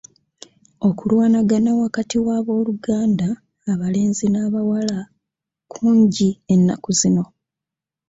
[0.87, 3.27] Okulwanagana wakati w'abooluganda
[3.71, 4.97] abalenzi n'abawala
[5.71, 7.23] kungi ennaku zino.